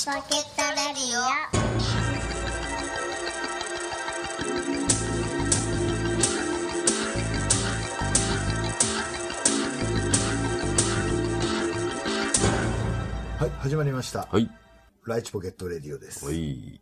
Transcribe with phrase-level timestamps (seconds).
[0.00, 0.36] チポケットレ
[0.94, 1.20] ディオ
[13.38, 14.26] はい、始まりました。
[14.32, 14.50] はい。
[15.04, 16.24] ライチポケットレディオです。
[16.24, 16.80] おい。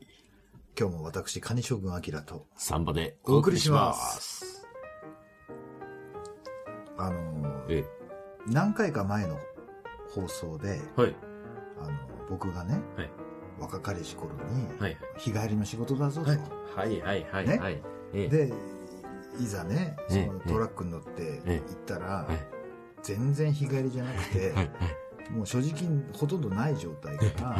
[0.79, 4.65] 今日も私、カニ将軍アキラと、サンバでお送りします。
[6.97, 7.85] あのーえ
[8.47, 9.41] 何回か前の
[10.15, 11.01] 放送で、え。
[11.01, 11.17] はい。
[11.81, 13.11] あの僕がね、はい。
[13.61, 14.97] 若かりし頃に、はい。
[15.17, 16.31] 日帰りの仕事だぞと。
[16.31, 16.41] はい。
[16.75, 17.01] はい。
[17.01, 17.27] はい。
[17.31, 17.49] はい。
[17.49, 17.83] ねはい。
[18.15, 18.29] ええ。
[18.29, 18.53] で、
[19.41, 22.37] いざね、そええのトラックに乗ってえ行ったら、はい。
[23.03, 24.71] 全然日帰りじゃなくて、はい。
[25.31, 27.57] もう所持金ほとんどない状態から。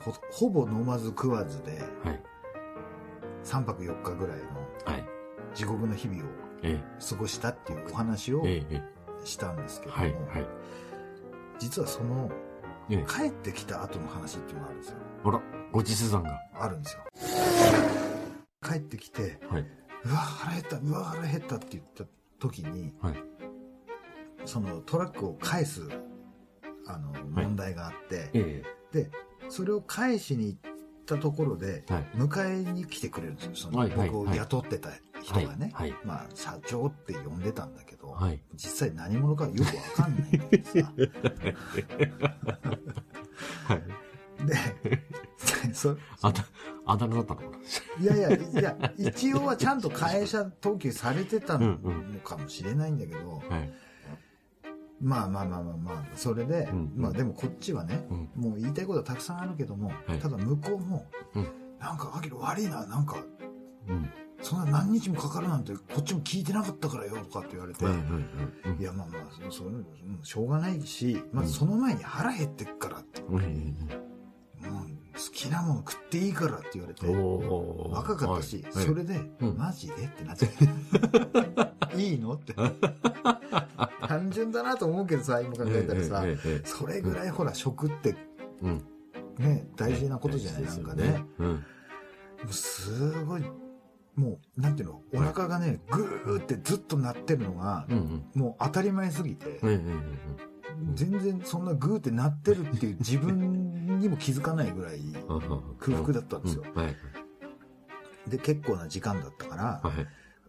[0.00, 2.22] ほほぼ飲まず食わずで、はい。
[3.44, 4.44] 3泊4日ぐらいの
[4.84, 5.04] はい。
[5.54, 6.26] 地獄の日々を
[6.62, 8.64] え過ごしたっていうお話をえ。
[8.70, 8.82] ええ。
[9.24, 10.02] したんですけども。
[11.58, 12.51] 実はそのええ。
[13.06, 16.38] 帰ってきた後の話っていうのがあるんですよあら、ごちそうさんが。
[16.54, 17.02] あるんですよ
[18.64, 19.66] 帰ってきてはい。
[20.04, 22.04] うわ腹減ったうわ腹減ったって言った
[22.38, 23.14] 時にはい。
[24.44, 25.88] そのトラックを返す
[26.86, 29.10] あの問題があって、えで
[29.48, 30.60] それを返しに行っ
[31.06, 31.92] たところでえ。
[31.94, 32.04] はい。
[32.16, 34.90] 迎えに来てくれるんですよそのはいはい僕を雇ってた
[35.22, 35.94] 人がね、はい。
[36.04, 38.40] まあ社長って呼んでたんだけど、はい。
[38.54, 40.92] 実際何者かよくわかんないんだけどさ
[43.66, 43.82] はい。
[44.46, 44.54] で
[45.74, 46.44] そあだ、
[46.84, 47.58] あだ名だったのか
[48.00, 53.72] いやいや、いや、一応はちゃんと会社登記されてたのうんかもしれないんだけど、なはい。
[55.00, 58.30] まあまあまあまあまあ、それで、うんまあでもこっちはね、うん。
[58.50, 61.48] もう言いたいことはたくさんあるけども、はいただ向こうも、うん
[61.80, 63.16] なんか、アキラ悪いな、なんか、
[63.88, 64.08] うん。
[64.42, 67.92] そんな何日もかかるなんて、こっちも聞いてなかったからよ、とかって言われて、は
[68.78, 68.82] い。
[68.82, 69.86] や、まあまあ、その、うん
[70.22, 73.76] しょうがないし、まずその前に腹減ってっからって、うん。
[74.60, 74.84] もう
[75.14, 80.48] 好きなもの食っていいからって言われて、若かったし、はいそれで、うんマジでってなっちゃ
[81.94, 81.98] う。
[82.00, 82.54] いいのって。
[84.08, 86.24] 単純だなと思うけどさ、今考えたらさ、
[86.64, 88.16] それぐらいほら、食って
[88.62, 88.84] うん。
[89.38, 91.24] ね、大事なことじゃない、なんかね。。
[92.50, 93.42] すごい、
[94.14, 98.24] もう、なんていうの、お腹がね、ぐーってずっと鳴ってるのがう、ん。
[98.34, 99.72] もう当たり前すぎてうん。、う
[100.92, 100.94] ん。
[100.94, 105.00] 全然そんなグーって鳴ってるっていう自分にも気づかないぐらい
[105.78, 106.64] 空腹だったんですよ。
[106.74, 106.96] はい。
[108.28, 110.00] で、結構な時間だったから、はい。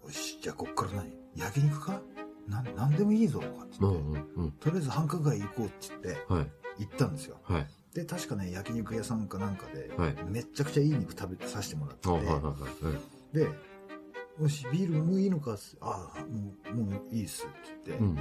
[0.06, 1.14] よし、じゃあこっから何？
[1.36, 2.02] 焼肉か？
[2.48, 4.44] ななんでもいいぞ、とかってう言って、ん。
[4.44, 4.52] うん。
[4.52, 6.52] とりあえず繁華街行こうって言って、はい。
[6.80, 7.40] 行ったんですよ。
[7.44, 7.68] はい。
[7.94, 10.16] で、確かね、焼肉屋さんかなんかで、はい。
[10.28, 12.26] めっちゃくちゃいい肉食べさせてもらってあ、て。
[13.34, 13.50] で、
[14.40, 17.50] よし、ビールもういいのかっつってああ、もう、もういいっすっ
[17.84, 18.16] て言って、うん。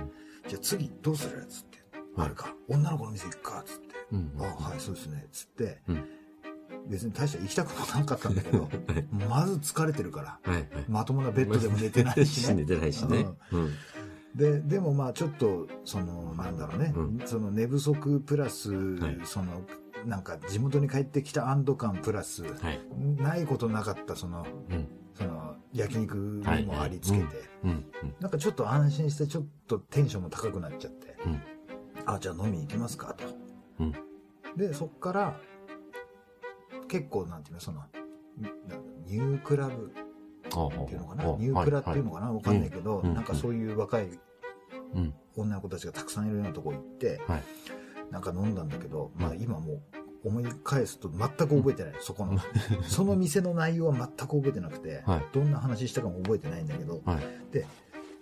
[0.49, 1.83] じゃあ次どうするやつって、はい
[2.15, 4.33] あるか、女の子の店行くかっつって、うん。
[4.39, 6.05] ああ、はい、そうですね、つって、うん
[6.87, 8.69] 別に大した行きたくもなかったんだけど、
[9.31, 10.63] まず疲れてるから、はい。
[10.63, 10.85] はい。
[10.89, 12.55] まともなベッドでも寝てないしね。
[12.63, 13.27] 寝てないしね。
[13.53, 13.75] うん。
[14.35, 19.63] で、でもまあちょっと、その、なんだろうね、うんその寝不足プラス、はいその、
[20.07, 22.81] なんか地元に帰ってきた安堵感プラス、はい。
[23.23, 24.89] ないことなかったその、うん。
[25.73, 27.25] 焼肉にもありつけて、
[27.65, 27.85] うん。
[28.21, 31.43] なんかちょっと安心して、ちょっとテンションも高くなっちゃって、うん。
[32.07, 33.25] あ、じゃあ飲みに行きますか、と。
[33.81, 33.95] うん。
[34.57, 35.41] で、そっから、
[36.89, 37.87] 結構、なんていうの、その、な
[39.07, 39.93] ニュークラブ
[40.55, 43.15] あっていうのかな、ニュークラっていうのかな、わかんないけど、うん。
[43.15, 44.09] なんかそういう若い
[44.95, 45.15] うん。
[45.35, 47.43] 女の子たちがたくさんいるようなとこ行って、はい。
[48.11, 49.83] なんか飲んだんだけど、まあ今もう
[50.25, 52.39] 思い返すと全く覚えてない、そこの。
[52.87, 57.19] その店の内容は全く覚えてなくて、はいどんな話したかも覚えてないんだけど、はい。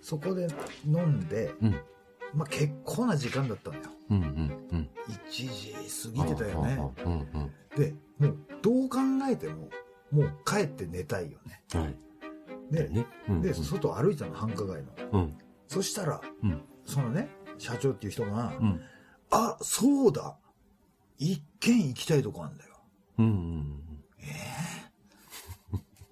[0.01, 0.49] そこで
[0.87, 1.81] 飲んで、うん。
[2.35, 3.85] まあ結構な時間だったんだよ。
[4.11, 4.17] うん。
[4.17, 4.69] うん。
[4.71, 4.91] うん。
[5.09, 5.73] 1時
[6.09, 6.79] 過ぎてたよね。
[7.05, 7.13] うん。
[7.13, 7.51] うん。
[7.77, 8.99] で、もうどう考
[9.31, 9.69] えても、
[10.11, 11.63] もう帰って寝たいよね。
[11.73, 11.97] はい。
[12.71, 13.07] で、ね。
[13.29, 14.93] うんで、外歩いたの、繁華街の。
[15.13, 15.39] うん。
[15.69, 16.63] そしたら、うん。
[16.85, 17.29] そのね、
[17.59, 18.81] 社長っていう人が、うん。
[19.31, 20.37] あ、そうだ
[21.21, 22.71] 一軒行きたいとこあんだよ。
[23.19, 23.77] うん。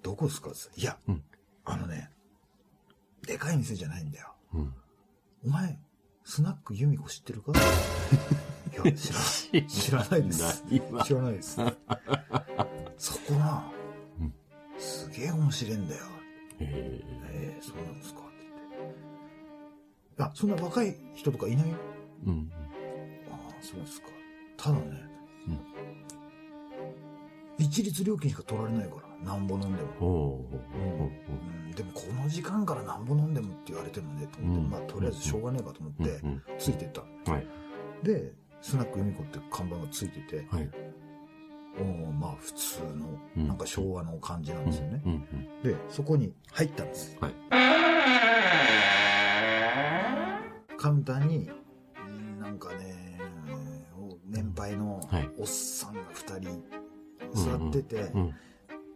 [0.03, 0.51] どこですか？
[0.77, 1.23] いや、うん
[1.65, 2.09] あのね、
[3.25, 4.33] でかい店じゃないんだよ。
[4.53, 4.73] うん。
[5.45, 5.77] お前、
[6.23, 7.51] スナックユミコ知ってるか？
[8.71, 9.67] いや、知らない。
[9.67, 10.63] 知らないです。
[11.05, 11.55] 知らないです。
[12.97, 13.71] そこな
[14.19, 14.33] うん、
[14.77, 16.03] すげえ面白いんだよ。
[16.59, 17.01] へ
[17.31, 18.29] ええそうなんですかって
[18.77, 18.93] 言っ
[20.17, 20.23] て。
[20.23, 21.65] あ、そんな若い人とかいない？
[22.25, 22.51] うん。
[23.31, 24.07] ああ、そうですか。
[24.61, 25.09] ただね、
[27.57, 29.89] 一律料金しか取られないから、なんぼ飲んでも。
[30.01, 30.49] おお
[31.65, 36.41] うん、でもこの時間からなんぼ飲んでもって言われてもね、と思って、うんまあとりあえずしょうがねえかと思って、うん。
[36.57, 37.35] ついてったの。
[37.35, 37.47] はい。
[38.03, 40.69] で、スナックユミコって看板がついてて、はい。
[41.79, 45.11] うん、まあ普通うんのなんか昭和の感じなんですよね、うん。
[45.13, 45.63] うん。
[45.63, 47.33] でそこに入ったんですはい。
[50.77, 51.49] カウンターに
[52.39, 52.88] なんかね
[54.41, 56.63] 年配のはいおっさんが2人
[57.33, 58.35] 座ってて、うん。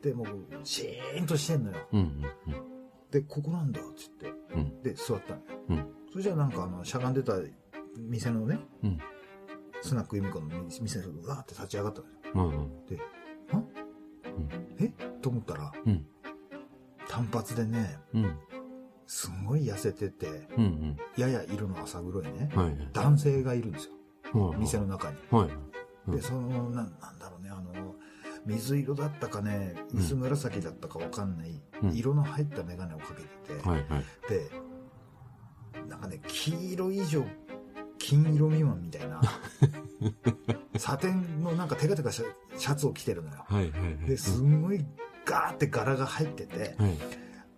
[0.01, 0.27] でもう
[0.63, 1.99] シーンとしてんのようん。
[1.99, 2.23] うん。
[3.11, 4.81] でここなんだっつってうん。
[4.81, 7.33] で座ったのよ、うんそれじゃあなんかあのしゃがんでた
[7.97, 8.99] 店のね、うん
[9.81, 10.47] スナック由美子の
[10.81, 12.01] 店がうわーって立ち上がった
[12.35, 12.85] のようん。
[12.85, 12.99] で、ん
[14.79, 14.93] え？
[15.21, 16.05] と思ったら、うん
[17.07, 18.37] 単発でね、うん。
[19.05, 20.97] すんごい痩せてて、うん。
[21.17, 22.89] やや色の浅黒いね、はい。
[22.93, 24.02] 男性がいるんですよ、はい。
[24.57, 25.17] 店の中に。
[25.31, 25.49] はい。
[25.49, 25.73] うん
[26.07, 27.95] で、その、なんなんだろうね、あの、
[28.45, 33.85] 水色だったかね、うん薄紫だったかわかんない、うん色の入った眼鏡をかけてて、はい。
[33.87, 34.03] はい。
[34.27, 34.49] で、
[35.87, 37.23] なんかね、黄色以上、
[37.97, 39.21] 金色未満みたいな、
[40.77, 43.45] サテンのなんかテカテカシャツを着てるのよ。
[43.47, 43.71] はい。
[43.71, 44.09] はい。
[44.09, 44.85] で、すんごい
[45.25, 46.97] ガーって柄が入ってて、はい。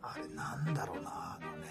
[0.03, 1.65] あれなんだろうな、あのね、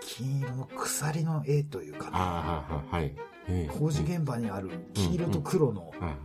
[0.00, 3.16] 金色の鎖の絵というかな、ああ、はい。
[3.48, 6.16] ええ工事現場にある黄色と黒のはい。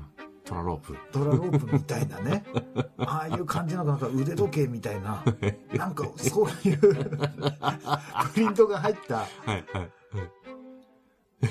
[0.45, 0.95] トラロープ。
[1.11, 2.45] ドラロープみたいなね、
[2.99, 5.21] ああいう感じのなんか腕時計みたいな、
[5.75, 9.25] なんかそういうプリントが入った。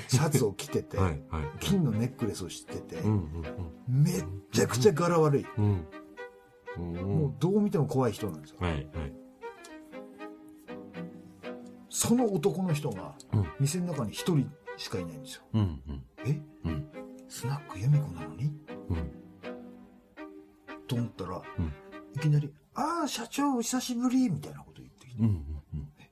[0.07, 1.21] シャツを着てて、はい。
[1.29, 1.43] はい。
[1.59, 3.43] 金のネックレスをしててう、ん。
[3.87, 5.45] めっちゃくちゃ柄悪い。
[5.57, 5.87] うん。
[6.77, 6.93] うん。
[6.95, 8.57] もうどう見ても怖い人なんですよ。
[8.59, 8.73] はい。
[8.73, 8.87] はい。
[11.89, 15.41] その男の人がうん店の中に一人しかいないんですよ。
[15.53, 15.81] うん。
[15.87, 16.03] うん。
[16.25, 16.41] え？
[16.65, 16.87] うん。
[17.27, 18.53] スナック由美子なのに？
[18.89, 19.11] うん。
[20.87, 21.73] と思ったら、うん
[22.15, 25.43] いきなり、ああ、社長お久しぶりみたいなこと言ってきて、うん。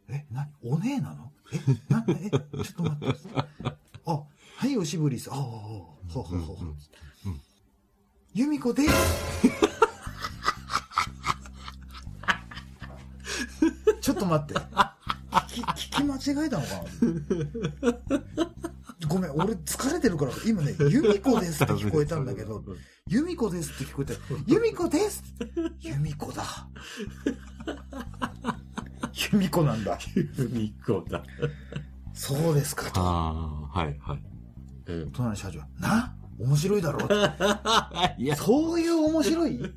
[0.09, 1.31] え、な、お姉なの？
[1.51, 1.57] え、
[1.91, 2.41] な、え、ちょっ
[2.75, 3.17] と待って。
[4.05, 5.31] あ、はい、おしぶりです。
[5.31, 6.57] ああ、ほうほうほう。
[8.33, 8.91] 由美子です。
[14.01, 14.53] ちょっと待って。
[14.53, 16.73] 聞き、聞き間違えたのか
[18.09, 18.24] な？
[19.45, 22.63] 俺疲れてるから、今ね、由美子ですって聞こえたんだけど、
[23.07, 24.13] 由美子ですって聞こえた。
[24.47, 25.23] 由美子です
[25.81, 26.43] 由美子だ。
[29.31, 29.99] 由美子なんだ。
[30.51, 31.23] みこだ。
[32.13, 33.01] そうですかと。
[33.01, 33.99] ああ、はい。
[33.99, 34.19] はい。
[34.87, 35.11] うん。
[35.11, 36.15] 隣の社長は、な？
[36.39, 36.99] 面白いだろ？
[38.17, 39.55] いや、そういう面白い？
[39.55, 39.71] 飲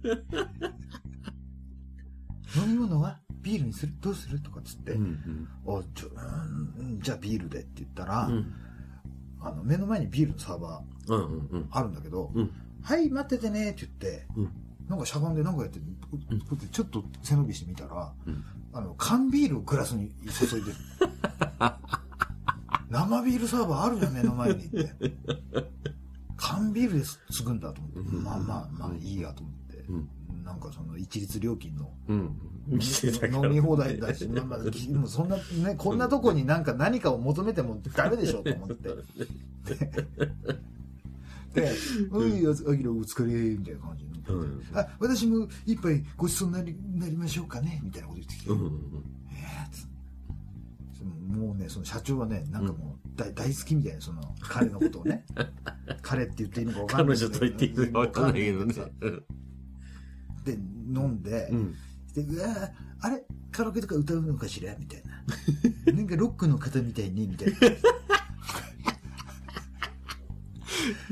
[2.66, 3.20] み物は？
[3.42, 3.92] ビールにする？
[4.00, 4.40] どうする？
[4.40, 5.46] とかっつって、うん。
[5.66, 8.52] あちょうんじゃあビールでって言ったら、うん。
[9.40, 11.64] あの目の前にビールのサーバー。
[11.70, 12.50] あるんだけど、うん。
[12.82, 14.50] はい待っててねって言って、うん
[14.88, 15.78] なんかしゃがんでなんかやって、
[16.72, 20.76] ちょっと背伸びしてみたら、うんあの缶ビールをグラスに注いでる
[22.90, 24.92] 生ビールサーバーあるよ目の前にって
[26.36, 30.08] 缶ビールで継ぐんだと思って、うんまあまあまあいいやと思って、うん。
[30.44, 32.38] なんかその一律料金のうん。
[32.68, 35.42] 店だから飲み放題だし、まあまあ、でもそんな、ね、
[35.76, 38.88] こんなとこになんか何かを求めてもダメでしょと思って。
[41.54, 41.72] で、
[42.12, 44.62] おい、あきらお疲れ、みたいな感じになってうん。
[44.74, 48.50] あ、私も一杯ごちそうになりなりましょうかねみたいなこと言ってきて。
[48.50, 49.02] うん。
[49.32, 49.88] えーつ
[51.28, 55.24] もうね、その社長はね、なんかもう大大好きみたいな、その彼のことをね。
[56.02, 58.74] 彼って言っていいのか分かんない彼女と言っていいのかわかんないけどね。
[60.44, 61.74] で、飲んで、うん。
[62.24, 62.70] で、うわー
[63.00, 63.22] あれ？
[63.50, 64.74] カラオケとか歌うのかしら？
[64.78, 65.22] みたいな。
[65.92, 67.26] なんかロックの方みたいね？
[67.26, 67.56] みたいな。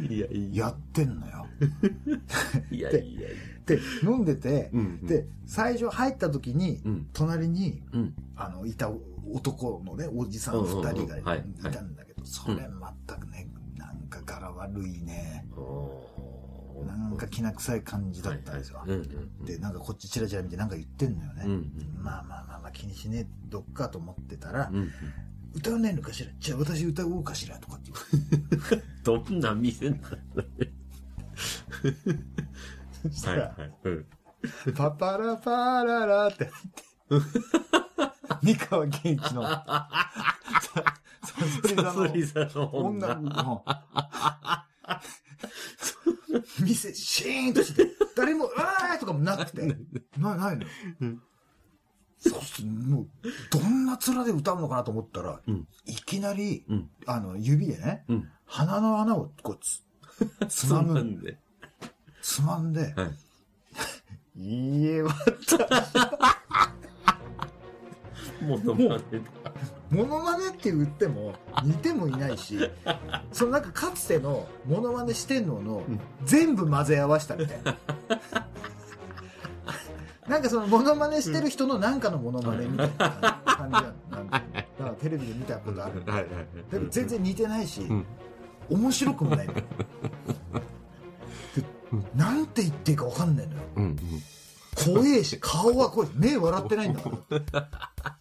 [0.08, 1.46] いや、いや、やってんのよ。
[2.70, 3.28] いや、いや。
[3.66, 5.06] で、飲んでて、うん。
[5.06, 7.06] で、最初入った時に、うん。
[7.12, 8.14] 隣に、うん。
[8.36, 8.90] あの、いた
[9.32, 12.56] 男のね、おじさん二人がいいたんだけど、それ
[13.08, 15.46] 全くね、なんか柄悪いね。
[16.84, 18.84] なんかきな臭い感じだったんですよ。
[19.44, 21.42] で、なんかこっちチラチラ見てなんか言ってんのよね。
[21.46, 22.02] うんうん。
[22.02, 24.90] まあまあまあまあ気にしねえどっかと思ってたら、うん。
[25.54, 26.30] 歌わないのかしら？
[26.38, 28.82] じゃあ私歌おうかしらとかって言って。
[29.04, 30.20] どんな店なんだね。
[33.02, 33.72] そしたら、はい。
[33.84, 34.06] うん。
[34.74, 36.50] パパラパララって
[37.08, 37.30] 入って、
[38.42, 39.64] 三河健一の、サ
[41.92, 43.24] ソリ座の女女。
[43.24, 43.64] の
[46.60, 49.62] 店シーンとして、誰も、うわーとかもなくて、
[50.18, 50.68] な、ないのよ
[51.00, 51.22] うん。
[52.18, 53.08] そうすもう、
[53.50, 56.90] どんな面で歌うのかなと思ったら、うんいきなり、うん。
[57.06, 58.28] あの、指でね、うん。
[58.46, 59.82] 鼻の穴をこうつ、
[60.48, 61.38] つまむ、んで。
[62.22, 63.14] つまんで、はい。
[64.38, 65.14] いいえ、わ
[68.42, 69.02] ものまね
[69.42, 69.45] だ。
[69.90, 72.58] モノマネって言っても似てもいないし
[73.32, 75.82] そのなんかかつてのモノマネしてんの
[76.24, 77.76] 全部混ぜ合わせたみたいな。
[80.28, 86.02] なんかそのモノマネしてる人のなんかのモノマネみたいな感じなのなんかだからテレビで見たことある。
[86.04, 86.26] はいはい
[86.90, 88.04] 全然似てないし、ん。
[88.68, 89.62] 面白くもないのよ。
[91.54, 91.62] で
[92.16, 93.60] なんて言っていいか分かんないのよ。
[93.76, 93.98] うんうん。
[94.94, 96.08] 怖えし顔は怖い。
[96.14, 97.10] 目笑ってないんだか
[97.52, 98.18] ら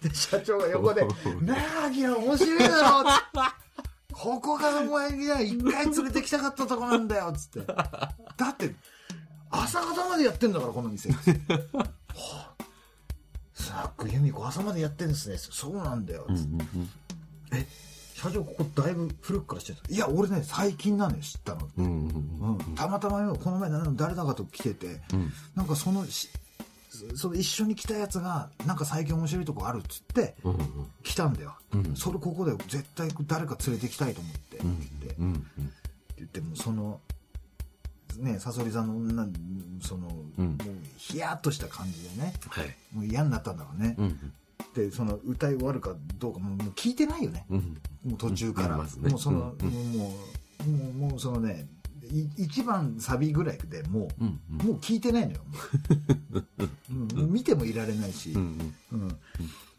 [0.00, 1.06] で社長が横で
[1.42, 3.04] 「なあアキラ面白いだろ」
[4.12, 7.72] ここがお前には一回連れてきたかったとこなんだよ」つって。
[8.38, 8.74] だって
[9.50, 11.10] 朝方までやってんだからこの店。
[11.12, 11.18] は
[12.14, 12.54] あ。
[13.54, 15.36] スナック由美子朝までやってんですね。
[15.38, 16.64] そうなんだよつって、
[17.52, 17.66] え
[18.14, 25.32] 社長ここだいぶ古くから知ってたいや俺ね最近なのよ知ったのうんうんうん、たまたまよこの前誰だかと来てて、うん。
[25.54, 26.28] なんかそのし
[27.14, 30.60] その一緒に来たやつがなんか最近面白いとこあるっつってうんうん
[31.02, 35.14] 来たんだよ、うんそれここで絶対誰か連れてきたいと思って、うんって
[36.16, 37.00] 言って、もその
[38.18, 39.26] ねさそり座の女
[39.80, 40.58] その、うんもう
[40.96, 42.34] ヒヤッとした感じでね。
[42.48, 42.76] はい。
[42.92, 44.32] もう嫌になったんだろうね、うん
[44.74, 48.84] でその歌い終わるかどうかももう聞いてないよね、うんもう途中から、ね。
[49.10, 49.68] もうその、うん。
[49.98, 50.12] も
[50.60, 51.66] うもうもうそのね
[52.10, 54.66] い一番サビぐらいでもう、うんうん。
[54.66, 55.40] もう聞いてないのよ
[57.78, 59.18] られないし、うんうん。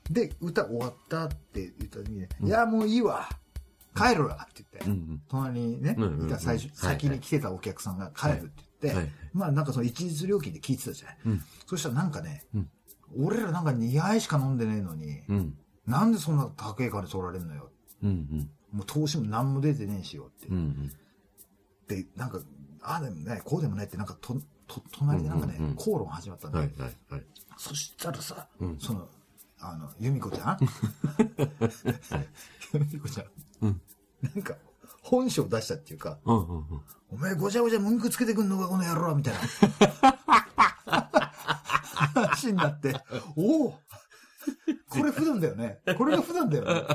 [0.09, 3.29] で歌終わったって言った時に、いやもういいわ。
[3.95, 8.51] 帰るわ」って言って、隣にね、いた最初はい先に来てたお客さんが帰るって
[8.81, 9.09] 言って、はい。
[9.33, 11.41] まあなんかその一日料金で聞いてたじゃない、うん。
[11.65, 12.69] そしたらなんかね、うん。
[13.17, 15.57] 俺らなんか2杯しか飲んでねえのに、うん。
[15.85, 17.71] なんでそんな高い金取られんのよ。
[18.03, 20.47] うんもう投資も何も出てねえしよって、
[21.95, 22.39] でなんか
[22.81, 27.23] ああでもないこうでもないってなんかとと隣でなんかね、口論始まったんだよ、はいはいはい。
[27.57, 28.79] そしたらさ、うん。
[28.79, 29.07] その
[29.59, 30.57] あの由美子ちゃん？
[32.73, 33.27] 由美子ちゃん、
[33.61, 33.81] うん。
[34.21, 34.55] なんか
[35.01, 36.81] 本性出したっていうかうんうんうん。
[37.11, 39.39] お前ごちゃごちゃ文句つけてくんのかこの野郎みたいな。
[42.13, 42.95] 話になって
[43.35, 43.71] おお
[44.89, 45.79] これ普段だよね。
[45.97, 46.73] これが普段だよね。
[46.73, 46.85] で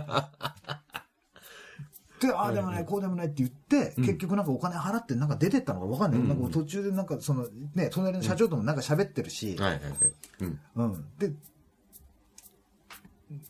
[2.32, 9.92] ああでもないこうでもないって言って、結局なんかお金払ってなんか出てったのか分かんない、なんか途中でなんかそのね隣の社長ともなんか喋ってるし、はいはいはい。
[10.40, 10.60] うん。
[10.76, 11.32] うん、で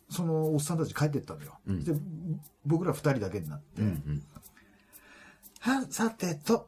[0.08, 1.84] そのおっさんたち帰ってったのよ、うん。
[1.84, 1.92] で
[2.64, 4.22] 僕ら二人だけになって、うんうん。
[5.60, 6.66] はさてと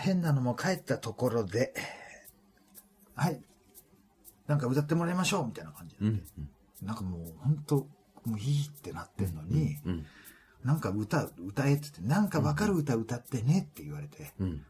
[0.00, 1.74] 変なのも帰ったところで
[3.14, 3.40] はい。
[4.46, 6.22] なんか歌ってもらいましょうみたいな感じで、うん
[6.82, 7.76] なんかもう本当
[8.26, 10.06] もういいってなってんのに、うん。
[10.66, 14.62] なんか歌歌えって言ってなんか分かる歌歌ってねって言われて、うん。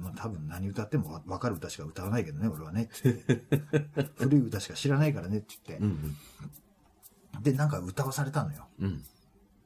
[0.00, 2.88] まあ多分何歌ってもわ分かる歌しか歌わないけどね俺はね
[4.16, 6.16] 古い歌しか知らないからねって言って、うん
[7.42, 9.04] でなんか歌わされたのようん。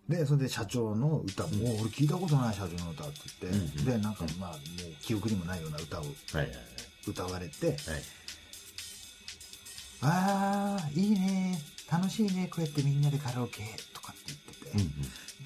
[0.08, 1.48] でそれで社長の歌も、
[1.80, 4.58] 俺聞いたことない社長の歌って言って、うんでなんかまあもう
[5.02, 6.56] 記憶にもないような歌をはいはいはい。
[7.06, 7.78] 歌われてはい。
[10.02, 13.62] 「ああいいね楽しいねこうやってみんなでカラオケ」
[13.94, 14.32] とかって
[14.72, 14.98] 言ってて、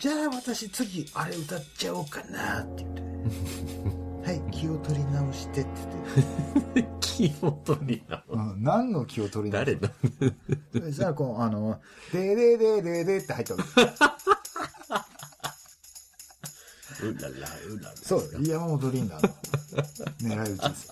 [0.03, 3.03] じゃあ私次あれ歌っちゃおうかなって言って
[4.27, 5.71] はい気を取り直してって
[6.75, 8.25] 言って、 気を取りな。
[8.29, 11.81] うん、何の気を取り直し誰だてそしたらこうあの
[12.13, 13.81] 「ででででで」って入ったわけ
[17.07, 17.97] うらら、うらら。
[17.97, 19.21] そう山本リンダの
[20.21, 20.87] 狙い撃ちです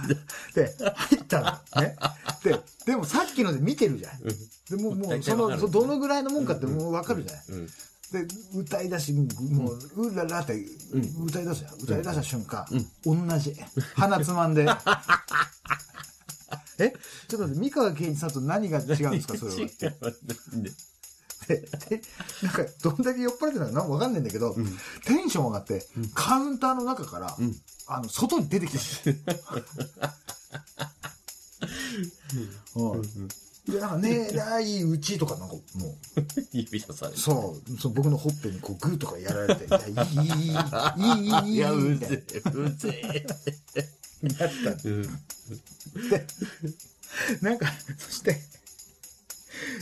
[0.00, 0.06] よ。
[0.52, 1.80] で入ったの。
[1.80, 1.96] ね
[2.96, 4.12] ででもさっきので見てるじゃん。
[4.70, 7.44] でもうもうそのどのぐらいのもんかってもう分かるじゃない。
[7.48, 7.66] うん。
[7.66, 10.54] で歌い出しもう「うらら」って
[11.24, 11.74] 歌い出すじゃん。
[11.74, 12.64] 歌い出した瞬間、
[13.04, 13.54] 同じ。
[13.94, 14.66] 鼻つまんで。
[16.78, 16.92] え？
[17.28, 19.58] ちょっと待って三河健一さんと何が違うんですかそれは。
[19.60, 20.70] 違うね
[21.48, 21.60] で？
[21.60, 22.02] で
[22.42, 24.54] なんかどんだけ酔っ払ってたのかなんかんないんだけど、
[25.04, 27.36] テンション上がって、カウンターの中から、
[27.88, 29.16] あの外に出てきたの
[32.76, 33.02] うん。
[33.72, 35.94] でなんか「ねえらいうち」とかなんかもう。
[36.52, 37.18] 指さされて。
[37.18, 37.78] そう。
[37.80, 41.48] そう僕のほっぺにこうグーとかやられて「いやいいいいいいいいいい。
[41.48, 43.26] いいい」 いや、ういぜえ、うぜ
[44.22, 44.70] なやった。
[44.70, 44.88] え。
[44.88, 45.02] うん。
[46.10, 46.26] で
[47.40, 47.66] なんか
[47.98, 48.40] そして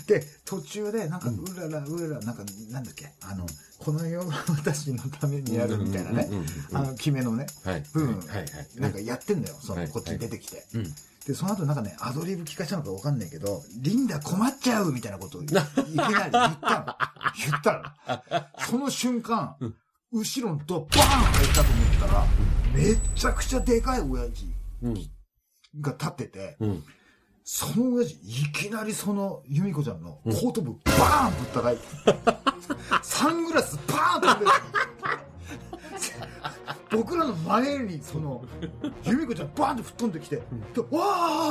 [0.07, 3.12] で途中でなんかうららうららなんかなんだっけ？
[3.23, 3.47] あの
[3.79, 6.29] この世は私のためにやるみたいなね。
[6.31, 7.47] うんうんうんうんあの決めのね。
[7.64, 7.85] はい。
[7.93, 8.49] 部分はいはい。
[8.76, 9.57] なんかやってんだよ。
[9.61, 10.64] そはいのこっちに出てきて。
[10.75, 10.95] うん。
[11.26, 19.57] でその後なんかねアドリブ聞かせたのか分かんないけど「リンダ困っちゃう」みたいなことをいきなり言ったの言ったのその瞬間
[20.12, 22.26] 後ろのドアバーン入ったと思ったら
[22.75, 24.47] めちゃくちゃでかい親父
[24.83, 24.95] うん。
[25.81, 26.85] が立っててうん。
[27.43, 31.83] その親父いきなりその由美子ちゃんの後頭部バーンぶったたいて
[33.02, 34.50] サングラスバーン飛んでる
[36.97, 38.43] 僕らの前にその
[39.05, 40.37] 由美子ちゃんバーンって吹っ飛んできて
[40.75, 40.87] 「でわ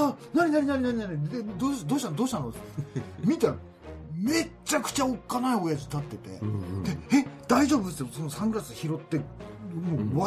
[0.09, 2.15] あ何何何何何でどうしどうしたの？
[2.15, 2.59] どうしたの?」って
[3.23, 3.55] 見たら
[4.15, 6.83] めっちゃくちゃおっかない親父立っててうんうん。
[6.83, 9.23] で「え大丈夫?」ってそのサングラス拾っても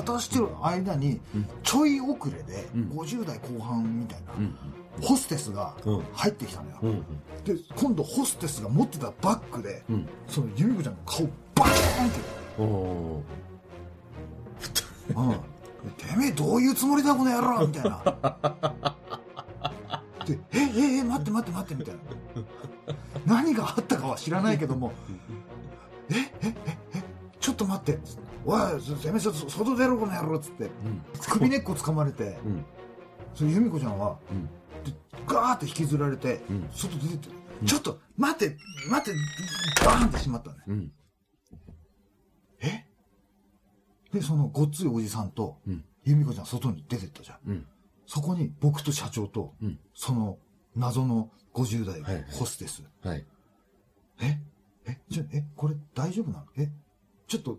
[0.00, 1.46] う渡してる間にうん。
[1.62, 2.82] ちょい遅れでうん。
[2.90, 4.54] 50代後半みたいなうん
[5.02, 6.02] ホステスがうん。
[6.14, 6.76] 入ってきたのよ。
[6.82, 7.04] うん
[7.44, 10.08] で今度ホステスが持ってたバッグでうん。
[10.28, 12.18] その由美子ちゃんの顔バキーンって
[15.14, 15.22] う
[15.88, 18.02] ん、てめえどういうつもりだこの野郎みたいな。
[20.26, 22.00] でえええ待って待って待ってみたいな。
[23.24, 24.92] 何があったかは知らないけども
[26.10, 26.54] えええ
[26.94, 27.02] え
[27.40, 28.00] ちょっと待って。
[28.48, 28.60] おい
[29.02, 30.64] てめえそ外出ろこの野郎っつって。
[30.64, 30.70] うん。
[31.20, 32.38] 首根っこ掴まれて。
[32.44, 32.64] うん。
[33.34, 34.46] その由美子ちゃんはうん。
[34.84, 34.96] で
[35.26, 36.68] ガーって引きずられて、うん。
[36.72, 37.28] 外出てって、
[37.66, 38.56] ちょっと待って
[38.88, 39.18] 待って
[39.84, 40.56] バーンってしまったね。
[40.68, 40.92] うん。
[42.60, 42.85] え？
[44.16, 45.84] でそのごっついおじさんとうん。
[46.04, 47.50] 由美子ちゃん外に出てったじゃん。
[47.50, 47.66] うん。
[48.06, 49.78] そこに僕と社長と、うん。
[49.94, 50.38] その
[50.76, 52.24] 謎の50代はいはい。
[52.30, 52.84] ホステス。
[53.02, 53.24] はい。
[54.20, 54.38] え？
[54.86, 54.98] え？
[55.10, 56.46] ちょ、え、これ大丈夫なの？
[56.56, 56.70] え？
[57.26, 57.58] ちょっと、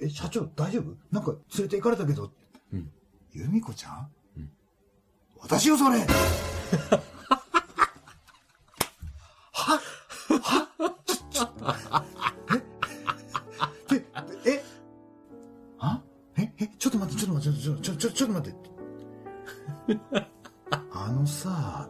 [0.00, 0.94] え、社長大丈夫？
[1.10, 2.30] なんか連れて行かれたけど、
[2.72, 2.90] うん。
[3.32, 4.50] 由美子ちゃん、うん。
[5.40, 6.00] 私よそれ
[21.16, 21.88] のさ、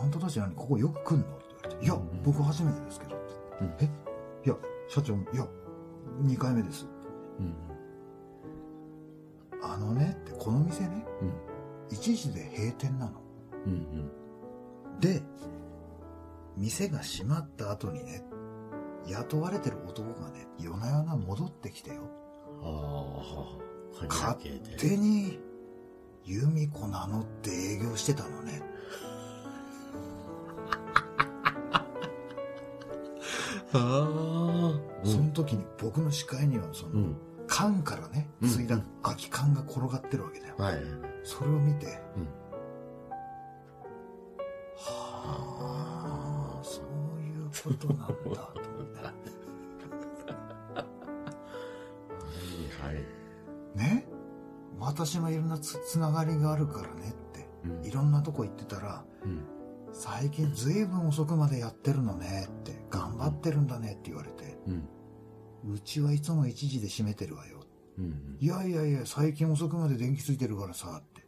[0.00, 1.36] あんたたち何ここよく来んの？
[1.36, 1.84] って言われて。
[1.84, 3.16] いや、僕初めてですけど。
[3.60, 3.90] うんえ？
[4.44, 4.56] いや、
[4.88, 5.46] 社長、いや、
[6.22, 6.86] 2回目です。
[7.38, 7.54] うん
[9.60, 11.32] あのねって、この店ね、うん
[11.90, 13.20] 1時で閉店なの。
[13.66, 14.10] うん
[15.00, 15.22] で、
[16.56, 18.24] 店が閉まった後にね、
[19.06, 22.02] 雇われてる男がね、夜な夜な戻ってきてよ。
[22.62, 23.58] あ
[24.02, 24.36] あ勝
[24.78, 25.40] 手に、
[26.28, 28.62] 由美子名乗って営業してたのね。
[33.72, 37.16] ああその時に僕の視界にはその、うん
[37.50, 40.54] 缶からね、うんついだ空き缶が転がってるわけだよ。
[40.58, 40.82] はい
[41.24, 42.28] それを見て、うん
[44.76, 46.84] はあ、そう
[47.22, 48.44] いうことなんだと思っ
[49.24, 49.37] て。
[54.88, 59.44] 私のいろんなつつながりがあるからねって、うんいろんなとこ行ってたら、うん
[59.92, 64.56] 最近ずいぶん遅くまでやってるのねって、頑張ってるんだねって言われて、
[65.66, 67.60] うちはいつも1時で閉めてるわよ。
[67.98, 71.26] うんいやいやいや、最近遅くまで電気ついてるからさって。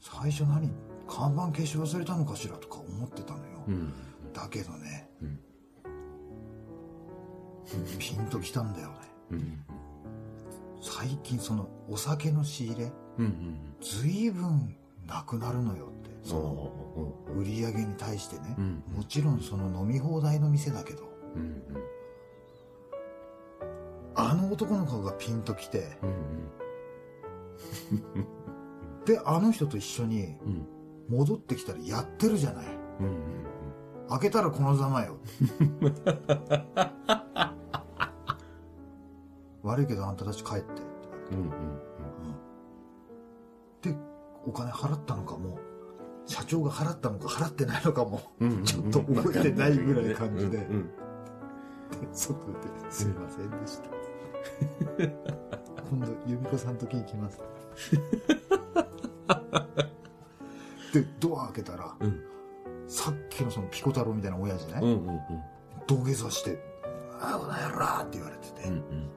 [0.00, 0.70] 最初何
[1.08, 3.44] 看板消し忘れたのかしらとか思ってたのよ。
[3.68, 3.92] うん
[4.32, 5.38] だけどね、うん
[7.98, 8.96] ピンときたんだよね。
[10.86, 16.10] うん最近そのお酒の仕入れ、うんうんずいぶんなくなるのよって。
[16.22, 16.72] その
[17.26, 18.54] そ売り上げに対してね。
[18.58, 18.82] う、うん。
[18.96, 21.02] もちろんその飲み放題の店だけど、
[21.34, 21.62] うん
[24.14, 26.48] あの男の顔がピンときて、うん
[29.04, 30.66] で、あの人と一緒にうん。
[31.08, 32.66] 戻ってきたらやってるじゃない。
[33.00, 33.14] うんうん。
[34.08, 35.16] 開けたらこのざまよ。
[39.66, 40.64] 悪いけどあんたたち帰って。
[40.64, 40.82] って
[41.30, 41.56] 言われて。
[43.88, 43.94] うん。
[43.94, 43.98] で、
[44.46, 45.58] お金払ったのかも、
[46.26, 50.58] 社長が払ったのか払ってないのかも、うんちょっと覚えてないぐらい感じで。
[50.58, 50.90] うんうん
[52.12, 53.88] 外ですいませんでした。
[55.88, 57.38] 今度、由美子さんときます。
[60.92, 62.20] で、ドア開けたら、うん。
[62.88, 65.20] さっきのそのピコ太郎みたいな親父ね、うんうん
[65.86, 66.58] 土下座して、
[67.20, 69.10] ああ、この野郎って言われてて、うんうん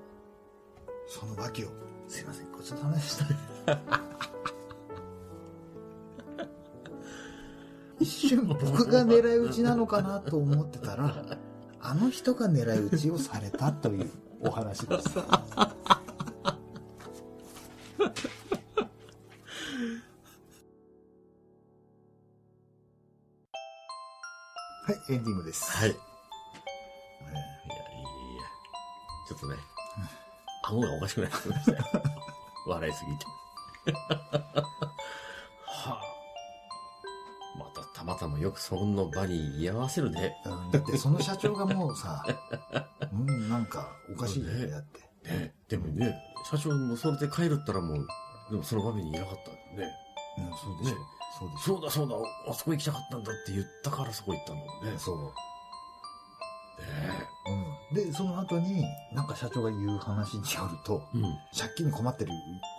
[1.10, 1.70] その訳を、
[2.08, 3.26] すいません、ごちそうさまでした。
[8.00, 11.26] 一瞬僕が狙い撃ちなのかなと思ってたら、
[11.82, 15.22] あの人が狙い撃ちをされたというお話でした。
[24.90, 25.72] はい、エンディングです。
[25.72, 25.90] はい。
[25.90, 26.04] いや、いや、
[29.28, 29.56] ちょっとね、
[30.70, 31.78] 顎がおかしくなってきましたよ。
[32.68, 33.26] 笑いすぎて。
[35.66, 36.02] はあ。
[37.58, 40.36] またたまたまよくそんな場に居合わせるね。
[40.46, 42.24] ーうんだってその社長がもうさ、
[43.12, 45.10] うん、なんかおかしいよね、だって。
[45.24, 46.16] ね、でもね、
[46.50, 48.08] 社長もそれで帰るったらもう、
[48.52, 49.96] でもその場面にいなかったんだよね。
[50.38, 50.96] うん、そうでしょ。
[50.96, 51.06] ね
[51.40, 51.64] そうでしょ。
[51.64, 52.16] そうだそうだ、
[52.52, 54.98] あそこ行きたかったんだって言ったからそこ行ったんだもんね。
[54.98, 55.34] そう。
[57.94, 61.22] で、その後に、なんか社長が言う話によると、うん。
[61.58, 62.32] 借金に困ってる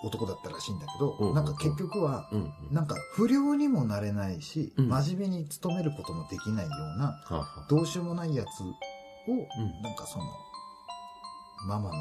[0.04, 2.52] 男だったらしいんだけど、うんなんか結局は、うん。
[2.70, 7.20] なんか不良にもなれないし、うん真面目に勤めることもできないような、
[7.68, 10.24] どうしようもないやつを、うんなんかその、
[11.66, 11.94] ママの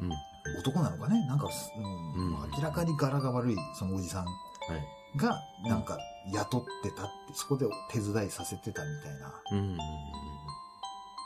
[0.00, 0.10] うん。
[0.58, 1.26] 男なのかね？
[1.26, 1.48] なんか
[2.56, 4.30] 明らかに柄が悪いそのおじさんは
[5.14, 5.18] い。
[5.18, 5.98] が、なんか
[6.32, 9.32] 雇ってたって、そこで手伝いさせてたみたいな。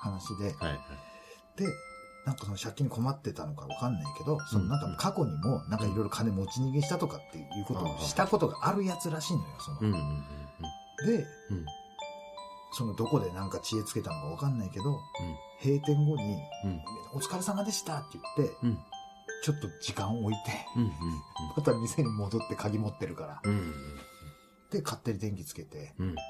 [0.03, 0.79] 話で、はいはい。
[1.57, 1.67] で、
[2.25, 9.79] なんかその借金に困ってたのかわかんないけど、そのなんか過去にもなんかいろいろ金持ち逃げしたとかっていうことをしたことがあるやつらしいのよ、その。
[9.81, 10.25] うんうんうん
[11.05, 11.15] で、
[11.51, 11.57] うん。
[11.59, 11.67] うん。
[12.75, 15.01] そのどこでなんか知恵つけたのかわかんないけど、
[15.63, 16.81] 閉店後に、うん。
[17.15, 18.79] お疲れ様でしたって言って、うん。
[19.43, 20.41] ちょっと時間を置いて、
[20.77, 20.83] うん。
[20.83, 20.91] うん。
[21.57, 23.41] また店に戻って鍵持ってるから。
[23.45, 23.53] うん。
[23.53, 23.73] うん。
[24.71, 25.93] で、勝手に電気つけて。
[25.99, 26.15] うん。
[26.15, 26.21] で、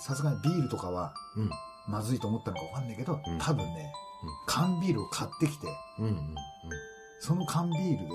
[0.00, 1.50] さすがにビールとかはうん。
[1.88, 5.66] まずいと思ったのかわかんないけど、うん多分ねうん、缶ビールを買ってきて、
[5.98, 6.04] うん。
[6.06, 6.34] うん。
[7.20, 8.14] その缶ビールで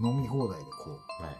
[0.00, 0.10] うん。
[0.10, 1.34] 飲み放題でこう、はいはい。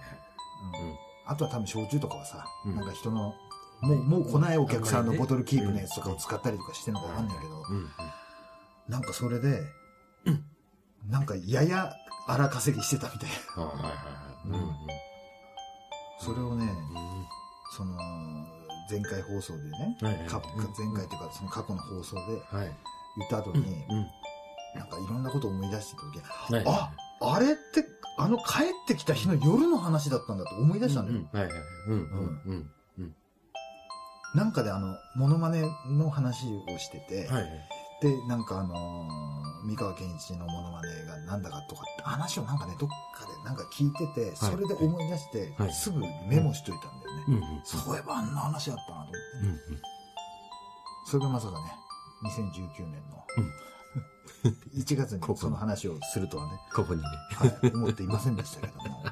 [0.80, 3.34] うんうんあとは多分焼酎とかはさ、うんなんか人の、
[3.80, 7.90] もう、もう来ないお客さんのボトルキープのやつとかを使ったりとかしてるのかわかんないけど、うん。
[8.88, 9.62] なんかそれで、
[11.08, 11.94] なんかやや
[12.26, 13.72] 荒稼ぎしてたみたいな。
[16.20, 16.70] それをね、
[17.74, 17.98] その、
[18.90, 20.42] 前回放送でね、はいはいか
[20.78, 22.20] 前回というかその過去の放送で
[22.56, 22.72] はい。
[23.16, 24.06] 言った後に、うん。
[24.74, 26.64] なんかいろんなことを思い出してた時、はい。
[26.66, 27.84] ああれって、
[28.18, 28.44] あの帰っ
[28.88, 31.20] てきた日の夜の話だったんだと思い出したんだよ。
[31.88, 32.70] うん。
[34.34, 37.50] なんかであの、モノマネの話をしてて、はいはい。
[38.00, 47.62] で、なんかあのー三河健一のモノマネがなんだかとかって話をなんかね、どっかでなんか聞いてて、それで思い出して、はいすぐメモしといたんだよね。
[47.64, 49.70] そういえばあんな話あったなと思って。
[49.70, 49.80] うん。
[51.06, 51.74] それがまさかね、
[52.24, 53.24] 2019年の、
[54.76, 57.06] 1月にその話をするとはね、ここにね。
[57.32, 59.02] はい、思っていませんでしたけども。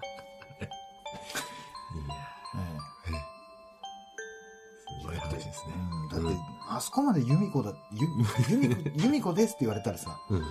[6.76, 8.06] あそこまで由美子だ、ゆ
[8.50, 10.42] 由美子、由美子ですって言われたらさ、うん。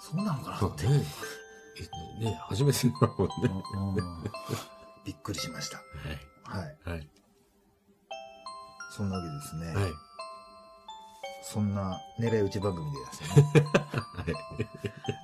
[0.00, 0.86] そうなのかなって。
[0.86, 1.04] ね、
[2.20, 3.64] えね、初めてだもんね。
[3.74, 4.22] うんうん
[5.04, 5.76] びっくりしました。
[5.78, 5.82] は
[6.58, 6.62] い。
[6.64, 6.76] はい。
[6.90, 7.08] はい。
[8.90, 9.80] そんなわけですね。
[9.80, 9.92] はい。
[11.44, 14.34] そんな狙い撃ち番組でですね、 はい。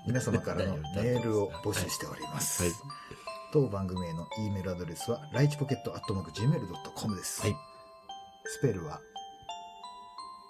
[0.06, 2.62] 皆様からのメールを募集しております。
[2.62, 2.72] はい。
[3.52, 7.42] 当番組への E メールアドレスは、ライチポケットアットマーク Gmail.com です。
[7.42, 7.56] はい。
[8.44, 9.00] スペルは、